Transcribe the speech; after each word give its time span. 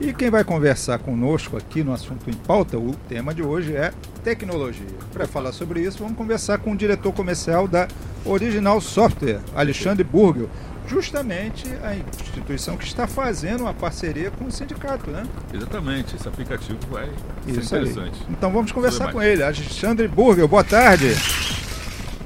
E 0.00 0.14
quem 0.14 0.30
vai 0.30 0.42
conversar 0.42 0.98
conosco 0.98 1.58
aqui 1.58 1.84
no 1.84 1.92
assunto 1.92 2.30
em 2.30 2.32
pauta, 2.32 2.78
o 2.78 2.94
tema 3.06 3.34
de 3.34 3.42
hoje 3.42 3.76
é 3.76 3.92
tecnologia. 4.24 4.86
Para 5.12 5.26
falar 5.26 5.52
sobre 5.52 5.82
isso, 5.82 5.98
vamos 5.98 6.16
conversar 6.16 6.56
com 6.56 6.72
o 6.72 6.76
diretor 6.76 7.12
comercial 7.12 7.68
da 7.68 7.86
Original 8.24 8.80
Software, 8.80 9.40
Alexandre 9.54 10.02
Burgel, 10.02 10.48
justamente 10.88 11.68
a 11.84 11.94
instituição 11.94 12.78
que 12.78 12.86
está 12.86 13.06
fazendo 13.06 13.60
uma 13.60 13.74
parceria 13.74 14.30
com 14.30 14.46
o 14.46 14.50
sindicato, 14.50 15.10
né? 15.10 15.26
Exatamente, 15.52 16.16
esse 16.16 16.26
aplicativo 16.26 16.78
vai 16.90 17.06
Isso 17.46 17.62
ser 17.62 17.76
interessante. 17.76 18.24
Aí. 18.26 18.32
Então 18.32 18.50
vamos 18.50 18.72
conversar 18.72 19.12
com 19.12 19.22
ele. 19.22 19.42
Alexandre 19.42 20.08
Burgel, 20.08 20.48
boa 20.48 20.64
tarde. 20.64 21.14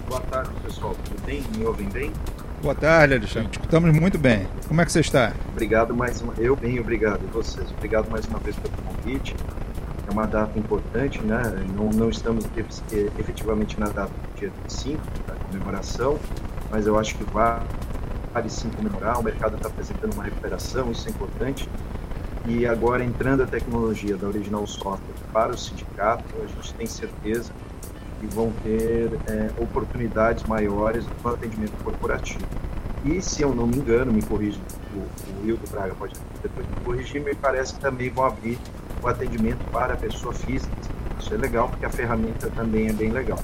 Boa 0.09 0.21
tarde, 0.21 0.51
pessoal. 0.65 0.95
Tudo 1.05 1.21
bem? 1.27 1.43
Me 1.57 1.65
ouvem 1.65 1.89
bem? 1.89 2.13
Boa 2.65 2.75
tarde, 2.75 3.13
Alexandre. 3.13 3.51
Escutamos 3.53 3.95
muito 3.95 4.17
bem. 4.17 4.49
Como 4.67 4.81
é 4.81 4.87
que 4.87 4.91
você 4.91 5.01
está? 5.01 5.35
Obrigado 5.53 5.95
mais 5.95 6.23
uma 6.23 6.33
Eu 6.39 6.57
bem, 6.57 6.81
obrigado. 6.81 7.21
E 7.23 7.27
vocês? 7.27 7.71
Obrigado 7.73 8.11
mais 8.11 8.25
uma 8.25 8.39
vez 8.39 8.57
pelo 8.57 8.73
convite. 8.79 9.37
É 10.09 10.11
uma 10.11 10.27
data 10.27 10.59
importante, 10.59 11.21
né? 11.21 11.43
Não, 11.77 11.91
não 11.91 12.09
estamos 12.09 12.47
efetivamente 13.19 13.79
na 13.79 13.91
data 13.91 14.09
do 14.09 14.41
dia 14.41 14.51
25, 14.63 14.99
da 15.27 15.35
comemoração, 15.35 16.19
mas 16.71 16.87
eu 16.87 16.99
acho 16.99 17.15
que 17.17 17.25
vale 17.25 18.49
sim 18.49 18.71
comemorar. 18.71 19.21
O 19.21 19.23
mercado 19.23 19.57
está 19.57 19.69
apresentando 19.69 20.15
uma 20.15 20.25
recuperação, 20.25 20.91
isso 20.91 21.07
é 21.07 21.11
importante. 21.11 21.69
E 22.47 22.67
agora, 22.67 23.05
entrando 23.05 23.43
a 23.43 23.47
tecnologia 23.47 24.17
da 24.17 24.27
Original 24.27 24.67
Software 24.67 25.15
para 25.35 25.53
o 25.53 25.59
sindicato, 25.59 26.25
a 26.43 26.47
gente 26.47 26.73
tem 26.73 26.87
certeza 26.87 27.53
que 28.27 28.35
vão 28.35 28.53
ter 28.63 29.11
é, 29.27 29.51
oportunidades 29.61 30.45
maiores 30.45 31.05
no 31.23 31.31
atendimento 31.31 31.73
corporativo. 31.83 32.45
E, 33.05 33.21
se 33.21 33.43
eu 33.43 33.55
não 33.55 33.67
me 33.67 33.77
engano, 33.77 34.13
me 34.13 34.23
corrija, 34.23 34.59
o, 34.95 35.43
o 35.43 35.47
Hildo 35.47 35.71
Braga 35.71 35.95
pode 35.95 36.15
depois 36.43 36.67
me 36.67 36.77
corrigir, 36.85 37.23
me 37.23 37.35
parece 37.35 37.75
que 37.75 37.81
também 37.81 38.09
vão 38.11 38.25
abrir 38.25 38.59
o 39.03 39.09
atendimento 39.09 39.63
para 39.71 39.95
a 39.95 39.97
pessoa 39.97 40.33
física. 40.33 40.73
Isso 41.21 41.35
é 41.35 41.37
legal, 41.37 41.69
porque 41.69 41.85
a 41.85 41.91
ferramenta 41.91 42.51
também 42.51 42.89
é 42.89 42.93
bem 42.93 43.11
legal. 43.11 43.39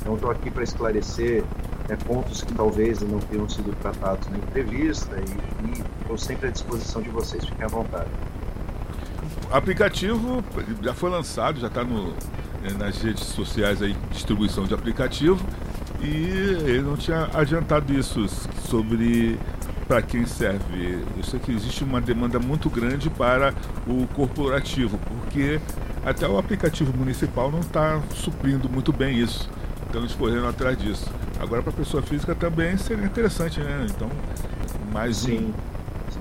Então, 0.00 0.14
estou 0.14 0.30
aqui 0.30 0.50
para 0.50 0.62
esclarecer 0.62 1.42
é, 1.88 1.96
pontos 1.96 2.42
que 2.42 2.52
talvez 2.52 3.00
não 3.00 3.18
tenham 3.20 3.48
sido 3.48 3.74
tratados 3.80 4.28
na 4.28 4.38
entrevista 4.38 5.16
e 5.16 5.82
estou 6.02 6.18
sempre 6.18 6.48
à 6.48 6.50
disposição 6.50 7.00
de 7.00 7.08
vocês. 7.08 7.44
Fiquem 7.44 7.64
à 7.64 7.68
vontade. 7.68 8.08
O 9.50 9.56
aplicativo 9.56 10.44
já 10.82 10.92
foi 10.92 11.10
lançado, 11.10 11.58
já 11.58 11.68
está 11.68 11.82
é, 11.82 11.84
nas 12.74 13.00
redes 13.00 13.24
sociais 13.24 13.82
aí, 13.82 13.96
distribuição 14.10 14.64
de 14.64 14.74
aplicativo 14.74 15.44
e 16.00 16.06
ele 16.66 16.82
não 16.82 16.96
tinha 16.96 17.28
adiantado 17.32 17.92
isso 17.92 18.26
sobre 18.68 19.38
para 19.86 20.02
quem 20.02 20.26
serve. 20.26 21.04
Eu 21.16 21.22
sei 21.22 21.38
que 21.38 21.52
existe 21.52 21.84
uma 21.84 22.00
demanda 22.00 22.38
muito 22.38 22.68
grande 22.68 23.08
para 23.08 23.54
o 23.86 24.06
corporativo, 24.08 24.98
porque 24.98 25.60
até 26.04 26.28
o 26.28 26.38
aplicativo 26.38 26.96
municipal 26.96 27.50
não 27.50 27.60
está 27.60 28.02
suprindo 28.14 28.68
muito 28.68 28.92
bem 28.92 29.18
isso. 29.18 29.48
Eles 29.94 30.12
correram 30.12 30.48
atrás 30.48 30.76
disso. 30.76 31.10
Agora 31.40 31.62
para 31.62 31.72
a 31.72 31.76
pessoa 31.76 32.02
física 32.02 32.34
também 32.34 32.76
seria 32.76 33.04
interessante, 33.04 33.60
né? 33.60 33.86
Então, 33.88 34.10
mais 34.92 35.18
sim, 35.18 35.38
um. 35.38 36.12
Sim. 36.12 36.20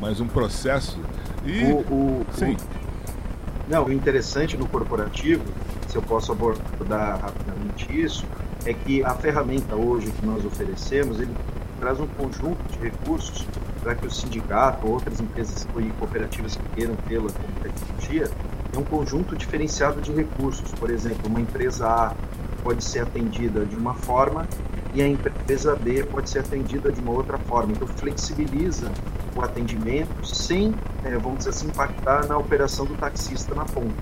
Mais 0.00 0.20
um 0.20 0.26
processo. 0.26 0.98
E. 1.44 1.64
O, 1.64 1.78
o, 1.78 2.26
sim. 2.32 2.56
O... 2.56 2.81
Não, 3.68 3.86
o 3.86 3.92
interessante 3.92 4.56
no 4.56 4.66
corporativo, 4.66 5.44
se 5.88 5.96
eu 5.96 6.02
posso 6.02 6.32
abordar 6.32 7.20
rapidamente 7.20 8.00
isso, 8.00 8.24
é 8.64 8.72
que 8.72 9.04
a 9.04 9.14
ferramenta 9.14 9.74
hoje 9.76 10.10
que 10.10 10.26
nós 10.26 10.44
oferecemos, 10.44 11.20
ele 11.20 11.34
traz 11.80 11.98
um 12.00 12.06
conjunto 12.06 12.62
de 12.70 12.78
recursos 12.78 13.46
para 13.82 13.94
que 13.94 14.06
o 14.06 14.10
sindicato 14.10 14.86
ou 14.86 14.94
outras 14.94 15.20
empresas 15.20 15.66
e 15.76 15.90
cooperativas 15.98 16.56
que 16.56 16.62
queiram 16.74 16.94
tê-la 17.08 17.30
como 17.30 17.52
tecnologia 17.62 18.30
tenham 18.70 18.82
um 18.82 18.84
conjunto 18.84 19.36
diferenciado 19.36 20.00
de 20.00 20.12
recursos. 20.12 20.70
Por 20.72 20.90
exemplo, 20.90 21.26
uma 21.26 21.40
empresa 21.40 21.86
A 21.86 22.14
pode 22.62 22.84
ser 22.84 23.00
atendida 23.00 23.64
de 23.64 23.74
uma 23.74 23.94
forma 23.94 24.46
e 24.94 25.02
a 25.02 25.08
empresa 25.08 25.74
B 25.74 26.04
pode 26.04 26.30
ser 26.30 26.40
atendida 26.40 26.92
de 26.92 27.00
uma 27.00 27.12
outra 27.12 27.38
forma. 27.38 27.72
Então, 27.72 27.88
flexibiliza 27.88 28.90
o 29.34 29.42
atendimento 29.42 30.26
sem, 30.26 30.74
é, 31.04 31.16
vamos 31.16 31.38
dizer 31.38 31.50
assim, 31.50 31.66
impactar 31.66 32.26
na 32.26 32.36
operação 32.36 32.84
do 32.86 32.94
taxista 32.94 33.54
na 33.54 33.64
ponta. 33.64 33.94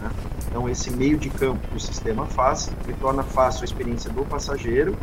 Né? 0.00 0.10
Então, 0.48 0.68
esse 0.68 0.90
meio 0.90 1.18
de 1.18 1.28
campo 1.30 1.66
que 1.68 1.76
o 1.76 1.80
sistema 1.80 2.26
faz, 2.26 2.70
ele 2.84 2.96
torna 3.00 3.22
fácil 3.22 3.62
a 3.62 3.64
experiência 3.64 4.10
do 4.10 4.24
passageiro 4.24 4.96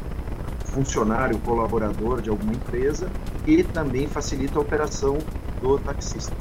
funcionário, 0.66 1.38
colaborador 1.40 2.22
de 2.22 2.30
alguma 2.30 2.54
empresa 2.54 3.10
e 3.46 3.64
também 3.64 4.08
facilita 4.08 4.58
a 4.58 4.62
operação 4.62 5.18
do 5.62 5.78
taxista. 5.80 6.34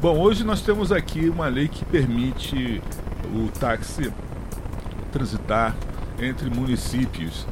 Bom, 0.00 0.18
hoje 0.18 0.44
nós 0.44 0.62
temos 0.62 0.90
aqui 0.90 1.28
uma 1.28 1.48
lei 1.48 1.68
que 1.68 1.84
permite 1.84 2.82
o 3.34 3.48
táxi 3.58 4.12
transitar 5.12 5.76
entre 6.18 6.48
municípios. 6.48 7.46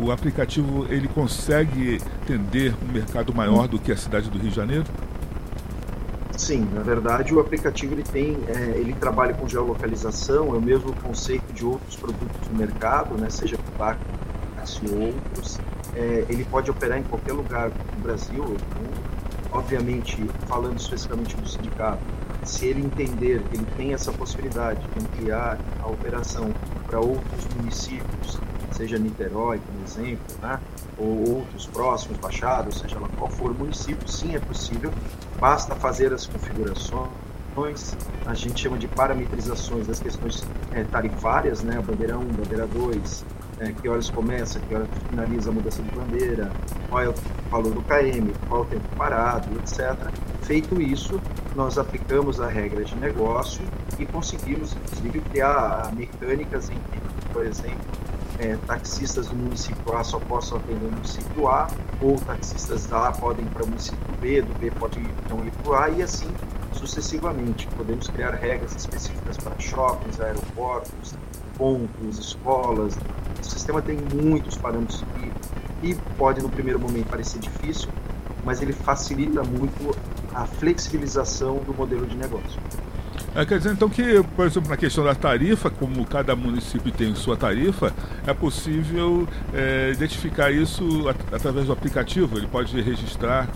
O 0.00 0.10
aplicativo 0.10 0.86
ele 0.88 1.08
consegue 1.08 2.00
atender 2.22 2.74
um 2.82 2.92
mercado 2.92 3.34
maior 3.34 3.68
do 3.68 3.78
que 3.78 3.92
a 3.92 3.96
cidade 3.96 4.28
do 4.30 4.38
Rio 4.38 4.50
de 4.50 4.56
Janeiro? 4.56 4.84
Sim, 6.36 6.68
na 6.72 6.82
verdade 6.82 7.32
o 7.34 7.40
aplicativo 7.40 7.94
ele 7.94 8.02
tem, 8.02 8.36
é, 8.48 8.76
ele 8.76 8.94
trabalha 8.94 9.32
com 9.34 9.48
geolocalização, 9.48 10.54
é 10.54 10.58
o 10.58 10.60
mesmo 10.60 10.92
conceito 10.94 11.52
de 11.52 11.64
outros 11.64 11.94
produtos 11.96 12.48
no 12.50 12.58
mercado, 12.58 13.14
né, 13.16 13.30
seja 13.30 13.56
para 13.76 13.96
e 14.82 14.88
outros. 14.90 15.58
É, 15.94 16.24
ele 16.28 16.44
pode 16.44 16.70
operar 16.70 16.98
em 16.98 17.02
qualquer 17.02 17.32
lugar 17.32 17.70
do 17.70 18.02
Brasil 18.02 18.42
ou 18.42 18.48
do 18.48 18.80
mundo. 18.80 19.12
Obviamente, 19.50 20.16
falando 20.46 20.78
especificamente 20.78 21.36
do 21.36 21.48
sindicato, 21.48 22.00
se 22.44 22.66
ele 22.66 22.80
entender 22.80 23.42
que 23.50 23.56
ele 23.56 23.66
tem 23.76 23.92
essa 23.92 24.10
possibilidade 24.12 24.80
de 24.80 25.04
ampliar 25.04 25.58
a 25.82 25.86
operação 25.86 26.50
para 26.86 26.98
outros 26.98 27.46
municípios, 27.56 28.38
seja 28.72 28.98
Niterói, 28.98 29.58
por 29.58 29.82
exemplo, 29.84 30.34
né? 30.40 30.58
ou 30.98 31.36
outros 31.36 31.66
próximos, 31.66 32.18
Baixados, 32.18 32.80
seja 32.80 32.98
lá 32.98 33.08
qual 33.16 33.30
for 33.30 33.50
o 33.50 33.54
município, 33.54 34.08
sim, 34.08 34.34
é 34.34 34.40
possível. 34.40 34.92
Basta 35.38 35.74
fazer 35.74 36.12
as 36.12 36.26
configurações 36.26 37.10
a 38.24 38.32
gente 38.32 38.62
chama 38.62 38.78
de 38.78 38.88
parametrizações 38.88 39.86
das 39.86 40.00
questões 40.00 40.42
é, 40.72 40.84
tarifárias, 40.84 41.62
né? 41.62 41.78
bandeira 41.86 42.16
1, 42.16 42.24
bandeira 42.28 42.66
2, 42.66 43.24
é, 43.60 43.72
que 43.72 43.88
horas 43.88 44.08
começa, 44.08 44.58
que 44.58 44.74
horas 44.74 44.88
finaliza 45.10 45.50
a 45.50 45.52
mudança 45.52 45.82
de 45.82 45.90
bandeira, 45.90 46.50
qual 46.88 47.02
é 47.02 47.08
o 47.10 47.14
valor 47.50 47.74
do 47.74 47.82
KM, 47.82 48.32
qual 48.48 48.62
é 48.62 48.64
o 48.64 48.66
tempo 48.66 48.84
parado, 48.96 49.48
etc. 49.58 49.94
Feito 50.40 50.80
isso, 50.80 51.20
nós 51.54 51.76
aplicamos 51.76 52.40
a 52.40 52.48
regra 52.48 52.84
de 52.84 52.94
negócio 52.96 53.62
e 53.98 54.06
conseguimos, 54.06 54.74
inclusive, 54.74 55.20
criar 55.30 55.92
mecânicas 55.94 56.70
em 56.70 56.74
que, 56.74 57.32
por 57.34 57.44
exemplo, 57.44 57.76
é, 58.38 58.56
taxistas 58.66 59.28
do 59.28 59.36
município 59.36 59.96
A 59.96 60.02
só 60.04 60.18
possam 60.18 60.58
atender 60.58 60.86
o 60.86 60.92
município 60.92 61.48
A, 61.48 61.68
ou 62.00 62.18
taxistas 62.20 62.92
A 62.92 63.12
podem 63.12 63.44
para 63.46 63.64
o 63.64 63.66
município 63.66 64.14
B, 64.20 64.42
do 64.42 64.58
B 64.58 64.70
pode 64.70 64.98
então 64.98 65.44
ir 65.44 65.50
para 65.50 65.70
o 65.70 65.74
A, 65.74 65.90
e 65.90 66.02
assim 66.02 66.30
sucessivamente. 66.72 67.68
Podemos 67.76 68.08
criar 68.08 68.32
regras 68.32 68.74
específicas 68.74 69.36
para 69.36 69.58
shoppings, 69.58 70.20
aeroportos, 70.20 71.14
pontos, 71.56 72.18
escolas, 72.18 72.96
o 73.40 73.44
sistema 73.44 73.82
tem 73.82 73.98
muitos 74.14 74.56
parâmetros 74.56 75.04
e, 75.82 75.90
e 75.90 75.94
pode 76.16 76.40
no 76.40 76.48
primeiro 76.48 76.78
momento 76.78 77.08
parecer 77.08 77.40
difícil, 77.40 77.88
mas 78.44 78.62
ele 78.62 78.72
facilita 78.72 79.42
muito 79.42 79.96
a 80.34 80.46
flexibilização 80.46 81.56
do 81.58 81.74
modelo 81.74 82.06
de 82.06 82.16
negócio. 82.16 82.60
É, 83.34 83.46
quer 83.46 83.56
dizer 83.58 83.72
então 83.72 83.88
que, 83.88 84.22
por 84.36 84.46
exemplo, 84.46 84.68
na 84.68 84.76
questão 84.76 85.02
da 85.02 85.14
tarifa, 85.14 85.70
como 85.70 86.04
cada 86.04 86.36
município 86.36 86.92
tem 86.92 87.14
sua 87.14 87.34
tarifa, 87.34 87.92
é 88.26 88.34
possível 88.34 89.26
é, 89.54 89.90
identificar 89.92 90.50
isso 90.50 91.08
at 91.08 91.16
através 91.32 91.66
do 91.66 91.72
aplicativo? 91.72 92.36
Ele 92.36 92.46
pode 92.46 92.78
registrar 92.80 93.48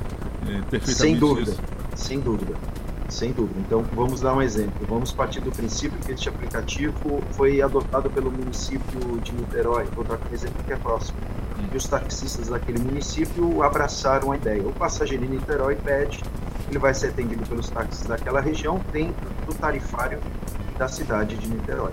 é, 0.48 0.62
perfeitamente 0.70 0.94
Sem 0.94 1.16
dúvida, 1.16 1.50
isso? 1.50 1.60
sem 1.94 2.20
dúvida. 2.20 2.54
Sem 3.08 3.32
dúvida. 3.32 3.60
Então, 3.60 3.84
vamos 3.94 4.20
dar 4.20 4.34
um 4.34 4.42
exemplo. 4.42 4.86
Vamos 4.88 5.12
partir 5.12 5.40
do 5.40 5.52
princípio 5.52 5.98
que 6.04 6.12
este 6.12 6.28
aplicativo 6.28 7.22
foi 7.32 7.60
adotado 7.60 8.10
pelo 8.10 8.32
município 8.32 9.20
de 9.22 9.32
Niterói, 9.32 9.84
vou 9.94 10.04
dar 10.04 10.14
um 10.14 10.34
exemplo 10.34 10.62
que 10.64 10.72
é 10.72 10.76
próximo. 10.76 11.18
E 11.72 11.76
os 11.76 11.86
taxistas 11.86 12.48
daquele 12.48 12.78
município 12.80 13.62
abraçaram 13.62 14.32
a 14.32 14.36
ideia. 14.36 14.62
O 14.62 14.72
passageiro 14.72 15.24
em 15.24 15.28
Niterói 15.28 15.76
pede, 15.76 16.22
ele 16.68 16.78
vai 16.78 16.94
ser 16.94 17.08
atendido 17.08 17.46
pelos 17.46 17.68
táxis 17.70 18.06
daquela 18.06 18.40
região 18.40 18.80
dentro 18.92 19.28
do 19.46 19.54
tarifário 19.54 20.18
da 20.78 20.88
cidade 20.88 21.36
de 21.36 21.48
Niterói. 21.48 21.92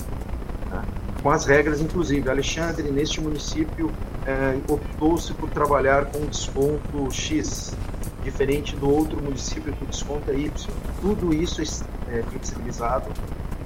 Tá? 0.69 0.83
Com 1.21 1.29
as 1.29 1.45
regras, 1.45 1.79
inclusive, 1.79 2.29
Alexandre, 2.29 2.91
neste 2.91 3.21
município 3.21 3.91
é, 4.25 4.57
optou-se 4.67 5.33
por 5.33 5.49
trabalhar 5.49 6.05
com 6.05 6.25
desconto 6.25 7.09
X, 7.11 7.75
diferente 8.23 8.75
do 8.75 8.89
outro 8.89 9.21
município 9.21 9.71
que 9.73 9.83
o 9.83 9.87
desconto 9.87 10.29
é 10.31 10.35
Y. 10.35 10.73
Tudo 11.01 11.33
isso 11.33 11.61
é, 11.61 12.19
é 12.19 12.23
flexibilizado, 12.23 13.09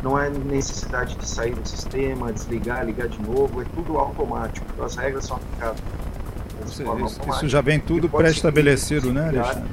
não 0.03 0.15
há 0.15 0.29
necessidade 0.29 1.15
de 1.15 1.27
sair 1.27 1.55
do 1.55 1.67
sistema, 1.67 2.31
desligar, 2.31 2.85
ligar 2.85 3.07
de 3.07 3.19
novo, 3.21 3.61
é 3.61 3.65
tudo 3.73 3.97
automático, 3.97 4.65
as 4.83 4.95
regras 4.95 5.25
são 5.25 5.37
aplicadas. 5.37 5.79
Isso, 6.65 6.83
isso, 7.29 7.47
já 7.47 7.61
vem 7.61 7.79
tudo 7.79 8.09
pré-estabelecido, 8.09 9.13
né, 9.13 9.29
Alexandre? 9.29 9.69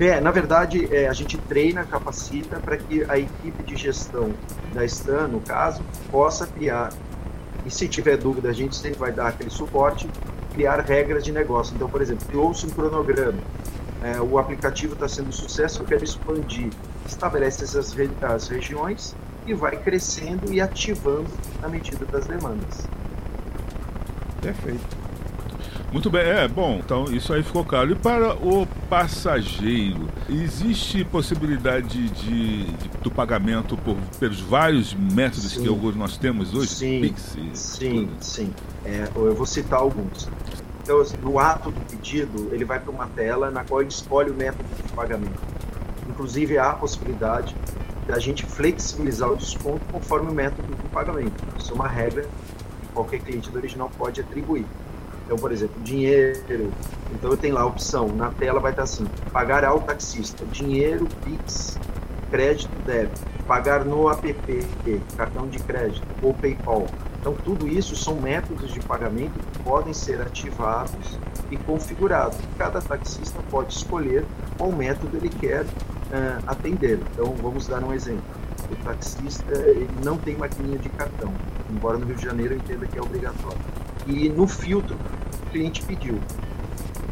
É, 0.00 0.18
na 0.18 0.30
verdade, 0.30 0.88
é, 0.94 1.08
a 1.08 1.12
gente 1.12 1.36
treina, 1.36 1.84
capacita 1.84 2.58
para 2.58 2.78
que 2.78 3.04
a 3.06 3.18
equipe 3.18 3.62
de 3.62 3.76
gestão 3.76 4.32
da 4.72 4.82
Stan, 4.86 5.28
no 5.28 5.40
caso, 5.40 5.82
possa 6.10 6.46
criar. 6.46 6.90
E 7.66 7.70
se 7.70 7.86
tiver 7.86 8.16
dúvida, 8.16 8.48
a 8.48 8.52
gente 8.52 8.74
sempre 8.74 8.98
vai 8.98 9.12
dar 9.12 9.28
aquele 9.28 9.50
suporte, 9.50 10.08
criar 10.54 10.80
regras 10.80 11.22
de 11.22 11.30
negócio. 11.30 11.74
Então, 11.74 11.88
por 11.88 12.00
exemplo, 12.00 12.26
criou-se 12.26 12.64
um 12.64 12.70
cronograma, 12.70 13.38
é, 14.02 14.18
o 14.18 14.38
aplicativo 14.38 14.94
está 14.94 15.06
sendo 15.06 15.28
um 15.28 15.32
sucesso, 15.32 15.82
eu 15.82 15.86
quero 15.86 16.02
expandir. 16.02 16.70
Estabelece 17.06 17.64
essas 17.64 17.92
re 17.92 18.08
as 18.22 18.48
regiões 18.48 19.14
e 19.46 19.52
vai 19.52 19.76
crescendo 19.76 20.52
e 20.52 20.60
ativando 20.60 21.28
na 21.60 21.68
medida 21.68 22.06
das 22.06 22.26
demandas. 22.26 22.88
Perfeito. 24.40 24.99
Muito 25.92 26.08
bem, 26.08 26.22
é 26.22 26.46
bom. 26.46 26.80
Então 26.84 27.04
isso 27.04 27.32
aí 27.32 27.42
ficou 27.42 27.64
claro. 27.64 27.92
E 27.92 27.94
para 27.94 28.34
o 28.34 28.66
passageiro, 28.88 30.08
existe 30.28 31.04
possibilidade 31.04 32.08
de, 32.08 32.64
de 32.64 32.88
do 33.02 33.10
pagamento 33.10 33.76
por, 33.76 33.96
pelos 34.18 34.40
vários 34.40 34.94
métodos 34.94 35.52
sim. 35.52 35.62
que 35.62 35.68
alguns 35.68 35.96
nós 35.96 36.16
temos 36.16 36.54
hoje? 36.54 36.68
Sim, 36.68 37.00
Pix, 37.00 37.36
sim, 37.54 38.06
tudo. 38.06 38.24
sim. 38.24 38.52
É, 38.84 39.08
eu 39.14 39.34
vou 39.34 39.46
citar 39.46 39.80
alguns. 39.80 40.28
Então, 40.82 41.00
assim, 41.00 41.16
no 41.22 41.38
ato 41.38 41.70
do 41.70 41.80
pedido, 41.82 42.48
ele 42.52 42.64
vai 42.64 42.80
para 42.80 42.90
uma 42.90 43.06
tela 43.06 43.50
na 43.50 43.64
qual 43.64 43.80
ele 43.80 43.90
escolhe 43.90 44.30
o 44.30 44.34
método 44.34 44.68
de 44.84 44.92
pagamento. 44.92 45.40
Inclusive, 46.08 46.58
há 46.58 46.70
a 46.70 46.74
possibilidade 46.74 47.54
da 48.06 48.18
gente 48.18 48.44
flexibilizar 48.44 49.30
o 49.30 49.36
desconto 49.36 49.80
conforme 49.92 50.30
o 50.30 50.34
método 50.34 50.74
de 50.74 50.88
pagamento. 50.88 51.32
Isso 51.58 51.72
é 51.72 51.74
uma 51.74 51.86
regra 51.86 52.22
que 52.22 52.88
qualquer 52.92 53.20
cliente 53.20 53.50
do 53.50 53.58
original 53.58 53.90
pode 53.96 54.20
atribuir. 54.20 54.66
Então, 55.30 55.38
por 55.38 55.52
exemplo, 55.52 55.80
dinheiro. 55.84 56.72
Então, 57.12 57.30
eu 57.30 57.36
tenho 57.36 57.54
lá 57.54 57.60
a 57.60 57.66
opção, 57.66 58.08
na 58.08 58.30
tela 58.30 58.58
vai 58.58 58.72
estar 58.72 58.82
assim: 58.82 59.06
pagar 59.32 59.64
ao 59.64 59.80
taxista, 59.80 60.44
dinheiro, 60.46 61.06
Pix, 61.24 61.78
crédito, 62.32 62.72
débito, 62.84 63.20
pagar 63.46 63.84
no 63.84 64.10
app, 64.10 64.66
cartão 65.16 65.46
de 65.46 65.60
crédito 65.60 66.04
ou 66.20 66.34
PayPal. 66.34 66.84
Então, 67.20 67.32
tudo 67.44 67.68
isso 67.68 67.94
são 67.94 68.16
métodos 68.20 68.72
de 68.72 68.80
pagamento 68.80 69.38
que 69.38 69.58
podem 69.60 69.94
ser 69.94 70.20
ativados 70.20 71.16
e 71.48 71.56
configurados. 71.58 72.36
Cada 72.58 72.80
taxista 72.80 73.38
pode 73.52 73.72
escolher 73.72 74.24
qual 74.58 74.72
método 74.72 75.16
ele 75.16 75.28
quer 75.28 75.62
uh, 75.62 76.42
atender. 76.44 76.98
Então, 77.12 77.36
vamos 77.40 77.68
dar 77.68 77.84
um 77.84 77.92
exemplo. 77.92 78.24
O 78.68 78.74
taxista 78.84 79.54
ele 79.54 79.88
não 80.04 80.16
tem 80.16 80.36
maquininha 80.36 80.78
de 80.78 80.88
cartão, 80.88 81.32
embora 81.70 81.98
no 81.98 82.06
Rio 82.06 82.16
de 82.16 82.24
Janeiro 82.24 82.56
entenda 82.56 82.84
que 82.84 82.98
é 82.98 83.00
obrigatório. 83.00 83.58
E 84.06 84.28
no 84.28 84.46
filtro, 84.48 84.96
cliente 85.50 85.82
pediu. 85.82 86.18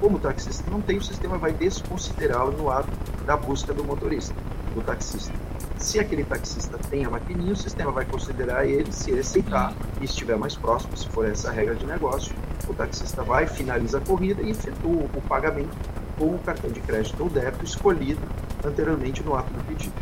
Como 0.00 0.16
o 0.16 0.20
taxista 0.20 0.70
não 0.70 0.80
tem, 0.80 0.96
o 0.96 1.02
sistema 1.02 1.36
vai 1.36 1.52
desconsiderá-lo 1.52 2.52
no 2.52 2.70
ato 2.70 2.88
da 3.26 3.36
busca 3.36 3.74
do 3.74 3.84
motorista, 3.84 4.34
do 4.74 4.80
taxista. 4.80 5.32
Se 5.76 5.98
aquele 5.98 6.24
taxista 6.24 6.78
tem 6.90 7.04
a 7.04 7.10
maquininha, 7.10 7.52
o 7.52 7.56
sistema 7.56 7.90
vai 7.90 8.04
considerar 8.04 8.64
ele, 8.64 8.92
se 8.92 9.10
ele 9.10 9.20
aceitar 9.20 9.72
e 10.00 10.04
estiver 10.04 10.36
mais 10.36 10.56
próximo, 10.56 10.96
se 10.96 11.08
for 11.08 11.26
essa 11.26 11.50
regra 11.50 11.74
de 11.74 11.84
negócio, 11.86 12.34
o 12.68 12.74
taxista 12.74 13.22
vai, 13.22 13.46
finaliza 13.46 13.98
a 13.98 14.00
corrida 14.00 14.42
e 14.42 14.50
efetua 14.50 15.08
o 15.14 15.20
pagamento 15.28 15.76
com 16.18 16.34
o 16.34 16.38
cartão 16.38 16.70
de 16.70 16.80
crédito 16.80 17.22
ou 17.22 17.30
débito 17.30 17.64
escolhido 17.64 18.20
anteriormente 18.64 19.22
no 19.22 19.36
ato 19.36 19.52
do 19.52 19.64
pedido. 19.64 19.94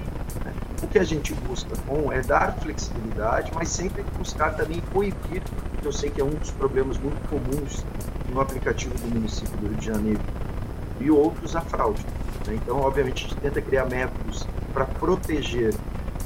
Né? 0.44 0.52
O 0.82 0.86
que 0.86 0.98
a 0.98 1.04
gente 1.04 1.34
busca 1.34 1.76
com 1.86 2.10
é 2.10 2.22
dar 2.22 2.56
flexibilidade, 2.56 3.52
mas 3.54 3.68
sempre 3.68 4.02
buscar 4.16 4.56
também 4.56 4.80
coibir, 4.92 5.42
que 5.80 5.86
eu 5.86 5.92
sei 5.92 6.10
que 6.10 6.20
é 6.20 6.24
um 6.24 6.30
dos 6.30 6.50
problemas 6.50 6.98
muito 6.98 7.20
comuns 7.28 7.84
no 8.36 8.42
aplicativo 8.42 8.94
do 8.98 9.08
município 9.08 9.56
do 9.56 9.68
Rio 9.68 9.76
de 9.78 9.86
Janeiro, 9.86 10.20
e 11.00 11.10
outros 11.10 11.56
a 11.56 11.62
fraude. 11.62 12.04
Né? 12.46 12.54
Então, 12.62 12.80
obviamente, 12.80 13.24
a 13.24 13.28
gente 13.28 13.40
tenta 13.40 13.60
criar 13.62 13.86
métodos 13.86 14.46
para 14.72 14.84
proteger 14.84 15.74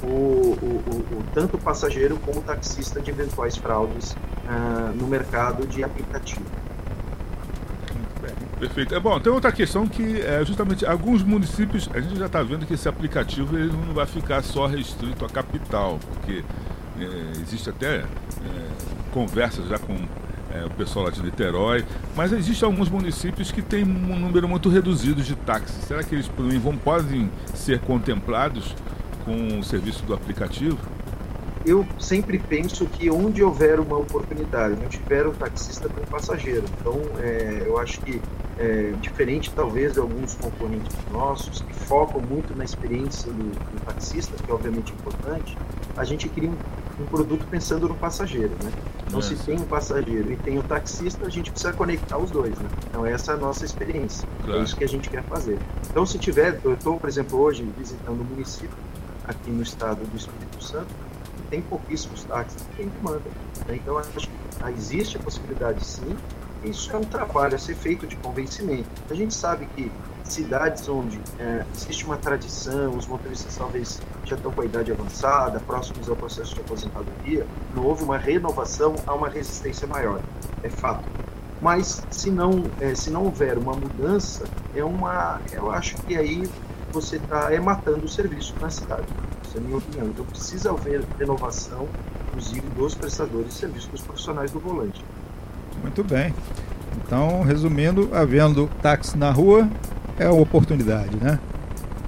o, 0.03 0.07
o, 0.07 0.83
o, 0.87 1.17
o, 1.19 1.23
tanto 1.33 1.55
o 1.55 1.59
passageiro 1.59 2.17
como 2.17 2.39
o 2.39 2.43
taxista 2.43 2.99
de 2.99 3.11
eventuais 3.11 3.55
fraudes 3.55 4.11
uh, 4.11 4.95
no 4.95 5.07
mercado 5.07 5.65
de 5.65 5.83
aplicativo. 5.83 6.45
Perfeito. 8.59 8.93
É 8.93 8.99
bom, 8.99 9.19
tem 9.19 9.31
outra 9.31 9.51
questão 9.51 9.87
que 9.87 10.21
é 10.21 10.45
justamente 10.45 10.85
alguns 10.85 11.23
municípios, 11.23 11.89
a 11.95 11.99
gente 11.99 12.15
já 12.19 12.27
está 12.27 12.43
vendo 12.43 12.63
que 12.67 12.75
esse 12.75 12.87
aplicativo 12.87 13.57
ele 13.57 13.71
não 13.71 13.91
vai 13.91 14.05
ficar 14.05 14.43
só 14.43 14.67
restrito 14.67 15.25
à 15.25 15.29
capital, 15.29 15.99
porque 16.13 16.43
é, 16.99 17.41
existe 17.41 17.71
até 17.71 18.01
é, 18.01 18.05
conversas 19.11 19.67
já 19.67 19.79
com 19.79 19.97
é, 20.53 20.65
o 20.65 20.69
pessoal 20.71 21.05
lá 21.05 21.11
de 21.11 21.21
Niterói, 21.21 21.85
mas 22.15 22.31
existem 22.31 22.65
alguns 22.65 22.89
municípios 22.89 23.51
que 23.51 23.61
têm 23.61 23.83
um 23.83 24.19
número 24.19 24.47
muito 24.47 24.69
reduzido 24.69 25.21
de 25.21 25.35
táxis. 25.35 25.85
Será 25.85 26.03
que 26.03 26.15
eles 26.15 26.29
vão, 26.61 26.75
podem 26.77 27.29
ser 27.53 27.79
contemplados 27.79 28.75
com 29.23 29.59
o 29.59 29.63
serviço 29.63 30.03
do 30.05 30.13
aplicativo? 30.13 30.77
Eu 31.63 31.85
sempre 31.99 32.39
penso 32.39 32.87
que 32.87 33.11
onde 33.11 33.43
houver 33.43 33.79
uma 33.79 33.97
oportunidade, 33.97 34.73
onde 34.73 34.97
tiver 34.97 35.27
um 35.27 35.31
taxista 35.31 35.87
com 35.87 36.01
um 36.01 36.05
passageiro. 36.05 36.63
Então, 36.79 36.99
é, 37.19 37.63
eu 37.67 37.77
acho 37.77 38.01
que, 38.01 38.19
é, 38.57 38.93
diferente 38.99 39.51
talvez 39.55 39.93
de 39.93 39.99
alguns 39.99 40.33
concorrentes 40.35 40.95
nossos, 41.11 41.61
que 41.61 41.73
focam 41.73 42.19
muito 42.19 42.55
na 42.57 42.63
experiência 42.63 43.31
do, 43.31 43.51
do 43.51 43.85
taxista, 43.85 44.35
que 44.43 44.49
é 44.49 44.53
obviamente 44.53 44.91
importante, 44.91 45.55
a 45.95 46.03
gente 46.03 46.27
cria 46.29 46.49
um 46.49 46.55
um 47.01 47.05
produto 47.05 47.45
pensando 47.49 47.87
no 47.87 47.95
passageiro, 47.95 48.51
né? 48.63 48.71
Então, 49.07 49.19
é. 49.19 49.23
se 49.23 49.35
tem 49.35 49.59
um 49.59 49.65
passageiro 49.65 50.31
e 50.31 50.37
tem 50.37 50.57
o 50.57 50.61
um 50.61 50.63
taxista, 50.63 51.25
a 51.25 51.29
gente 51.29 51.51
precisa 51.51 51.73
conectar 51.73 52.17
os 52.17 52.31
dois, 52.31 52.57
né? 52.57 52.69
Então, 52.89 53.05
essa 53.05 53.33
é 53.33 53.35
a 53.35 53.37
nossa 53.37 53.65
experiência. 53.65 54.25
É 54.25 54.43
claro. 54.43 54.61
É 54.61 54.63
isso 54.63 54.75
que 54.75 54.83
a 54.83 54.87
gente 54.87 55.09
quer 55.09 55.23
fazer. 55.23 55.59
Então, 55.89 56.05
se 56.05 56.17
tiver, 56.17 56.59
eu 56.63 56.73
estou, 56.73 56.99
por 56.99 57.09
exemplo, 57.09 57.39
hoje 57.39 57.67
visitando 57.77 58.21
um 58.21 58.23
município 58.23 58.77
aqui 59.25 59.51
no 59.51 59.61
estado 59.61 60.05
do 60.05 60.15
Espírito 60.15 60.63
Santo, 60.63 60.87
que 61.35 61.43
tem 61.49 61.61
pouquíssimos 61.61 62.23
táxis, 62.23 62.61
tem 62.77 62.87
demanda. 62.87 63.21
Né? 63.67 63.75
Então, 63.75 63.97
acho 63.97 64.29
que 64.29 64.29
existe 64.77 65.17
a 65.17 65.19
possibilidade, 65.19 65.85
sim. 65.85 66.15
Isso 66.63 66.91
é 66.95 66.97
um 66.97 67.03
trabalho 67.03 67.55
a 67.55 67.59
ser 67.59 67.75
feito 67.75 68.05
de 68.05 68.15
convencimento. 68.15 68.87
A 69.09 69.13
gente 69.15 69.33
sabe 69.33 69.67
que 69.75 69.91
cidades 70.31 70.87
onde 70.87 71.19
é, 71.39 71.65
existe 71.75 72.05
uma 72.05 72.17
tradição, 72.17 72.95
os 72.95 73.07
motoristas 73.07 73.55
talvez 73.55 74.01
já 74.25 74.35
estão 74.35 74.51
com 74.51 74.61
a 74.61 74.65
idade 74.65 74.91
avançada, 74.91 75.59
próximos 75.59 76.09
ao 76.09 76.15
processo 76.15 76.55
de 76.55 76.61
aposentadoria, 76.61 77.45
não 77.75 77.83
houve 77.85 78.03
uma 78.03 78.17
renovação, 78.17 78.95
há 79.05 79.13
uma 79.13 79.29
resistência 79.29 79.87
maior, 79.87 80.21
é 80.63 80.69
fato. 80.69 81.03
Mas 81.61 82.01
se 82.09 82.31
não, 82.31 82.63
é, 82.79 82.95
se 82.95 83.09
não 83.11 83.25
houver 83.25 83.57
uma 83.57 83.73
mudança, 83.73 84.45
é 84.75 84.83
uma, 84.83 85.39
eu 85.51 85.69
acho 85.69 85.95
que 85.97 86.17
aí 86.17 86.49
você 86.91 87.17
está 87.17 87.53
é 87.53 87.59
matando 87.59 88.05
o 88.05 88.09
serviço 88.09 88.55
na 88.59 88.69
cidade. 88.69 89.05
Essa 89.45 89.57
é 89.57 89.61
a 89.61 89.63
minha 89.63 89.77
opinião. 89.77 90.07
Então 90.07 90.25
precisa 90.25 90.71
haver 90.71 91.05
renovação, 91.19 91.87
inclusive 92.27 92.67
dos 92.75 92.95
prestadores 92.95 93.47
de 93.49 93.53
serviço, 93.53 93.89
dos 93.89 94.01
profissionais 94.01 94.51
do 94.51 94.59
volante. 94.59 95.03
Muito 95.81 96.03
bem. 96.03 96.33
Então, 96.97 97.43
resumindo, 97.43 98.09
havendo 98.13 98.69
táxi 98.81 99.17
na 99.17 99.31
rua, 99.31 99.69
é 100.21 100.29
uma 100.29 100.41
oportunidade, 100.41 101.15
né? 101.17 101.39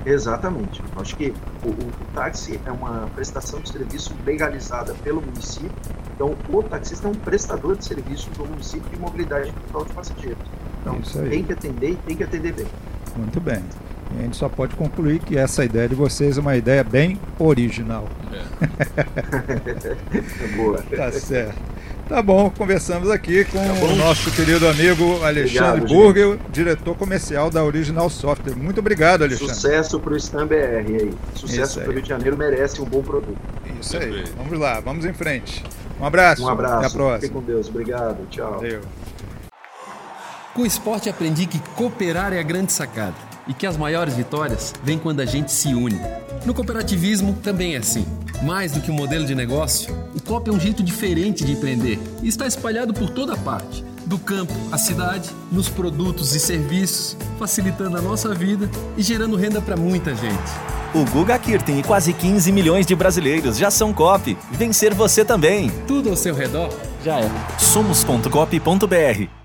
Exatamente. 0.06 0.84
Acho 0.98 1.16
que 1.16 1.34
o, 1.64 1.70
o, 1.70 1.92
táxi 2.14 2.60
é 2.66 2.72
uma 2.72 3.10
prestação 3.16 3.60
de 3.62 3.70
serviço 3.70 4.14
legalizada 4.26 4.94
pelo 5.04 5.22
município. 5.22 5.72
Então, 6.14 6.36
o 6.50 6.64
taxista 6.64 7.08
é 7.08 7.12
um 7.12 7.16
prestador 7.16 7.76
de 7.78 7.86
serviço 7.86 8.30
do 8.32 8.46
município 8.46 8.88
de 8.90 9.00
mobilidade 9.00 9.52
total 9.68 9.86
de 9.86 9.94
passageiros. 9.94 10.44
Então, 10.82 11.00
tem 11.30 11.44
que 11.44 11.54
atender 11.54 11.92
e 11.92 11.96
tem 11.96 12.16
que 12.18 12.24
atender 12.24 12.54
bem. 12.54 12.68
Muito 13.16 13.40
bem. 13.40 13.64
E 14.14 14.20
a 14.20 14.22
gente 14.24 14.36
só 14.36 14.50
pode 14.50 14.76
concluir 14.76 15.20
que 15.20 15.38
essa 15.38 15.64
ideia 15.64 15.88
de 15.88 15.96
vocês 15.96 16.38
é 16.38 16.42
uma 16.42 16.56
ideia 16.56 16.84
bem 16.84 17.20
original. 17.40 18.08
É. 18.32 18.44
Boa. 20.58 20.84
Tá 20.96 21.12
certo. 21.12 21.73
Tá 22.14 22.22
bom, 22.22 22.48
conversamos 22.52 23.10
aqui 23.10 23.44
com 23.44 23.58
tá 23.58 23.86
o 23.86 23.96
nosso 23.96 24.30
querido 24.30 24.68
amigo 24.68 25.24
Alexandre 25.24 25.82
obrigado, 25.82 25.88
Burger, 25.88 26.32
gente. 26.34 26.52
diretor 26.52 26.96
comercial 26.96 27.50
da 27.50 27.64
Original 27.64 28.08
Software. 28.08 28.56
Muito 28.56 28.80
obrigado, 28.82 29.24
Alexandre. 29.24 29.56
Sucesso 29.56 30.00
para 30.00 30.14
o 30.14 30.18
Stan 30.18 30.46
BR 30.46 30.54
aí. 30.54 31.12
Sucesso 31.34 31.80
para 31.80 31.90
o 31.90 31.92
Rio 31.92 32.04
de 32.04 32.10
Janeiro, 32.10 32.38
merece 32.38 32.80
um 32.80 32.86
bom 32.86 33.02
produto. 33.02 33.36
Isso 33.82 33.98
aí. 33.98 34.26
Vamos 34.38 34.60
lá, 34.60 34.80
vamos 34.80 35.06
em 35.06 35.14
frente. 35.14 35.64
Um 36.00 36.06
abraço. 36.06 36.44
Um 36.44 36.50
abraço. 36.50 36.76
Até 36.76 36.86
a 36.86 36.90
próxima. 36.92 37.20
Fique 37.20 37.34
com 37.34 37.42
Deus. 37.42 37.68
Obrigado. 37.68 38.28
Tchau. 38.30 38.58
Valeu. 38.58 38.82
Com 40.54 40.62
o 40.62 40.66
esporte 40.68 41.10
aprendi 41.10 41.48
que 41.48 41.58
cooperar 41.76 42.32
é 42.32 42.40
a 42.40 42.44
grande 42.44 42.72
sacada 42.72 43.16
e 43.48 43.56
que 43.56 43.66
as 43.66 43.76
maiores 43.76 44.14
vitórias 44.14 44.72
vêm 44.84 45.00
quando 45.00 45.20
a 45.20 45.26
gente 45.26 45.52
se 45.52 45.74
une. 45.74 46.00
No 46.46 46.54
cooperativismo 46.54 47.34
também 47.42 47.74
é 47.74 47.80
assim. 47.80 48.06
Mais 48.44 48.74
do 48.74 48.82
que 48.82 48.92
um 48.92 48.94
modelo 48.94 49.26
de 49.26 49.34
negócio, 49.34 49.96
o 50.14 50.22
COP 50.22 50.50
é 50.50 50.54
um 50.54 50.60
jeito 50.60 50.84
diferente 50.84 51.46
de 51.46 51.54
empreender 51.54 51.98
e 52.22 52.28
está 52.28 52.46
espalhado 52.46 52.94
por 52.94 53.10
toda 53.10 53.38
parte 53.38 53.86
do 54.06 54.20
campo 54.20 54.54
à 54.70 54.78
cidade, 54.78 55.30
nos 55.50 55.70
produtos 55.70 56.36
e 56.36 56.40
serviços, 56.40 57.16
facilitando 57.40 57.98
a 57.98 58.02
nossa 58.02 58.34
vida 58.36 58.70
e 58.98 59.02
gerando 59.02 59.38
renda 59.38 59.62
para 59.62 59.78
muita 59.78 60.14
gente. 60.14 60.52
O 60.94 61.06
Guga 61.06 61.40
Kirten 61.40 61.80
e 61.80 61.84
quase 61.84 62.12
15 62.12 62.52
milhões 62.52 62.86
de 62.86 62.94
brasileiros 62.94 63.58
já 63.58 63.72
são 63.72 63.94
COP. 63.94 64.38
Vencer 64.52 64.94
você 64.94 65.24
também. 65.24 65.72
Tudo 65.88 66.10
ao 66.10 66.18
seu 66.18 66.36
redor 66.36 66.70
já 67.02 67.20
é. 67.20 67.32
Somos.cop.br 67.58 69.43